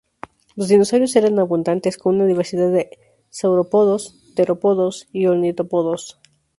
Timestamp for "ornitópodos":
5.27-6.19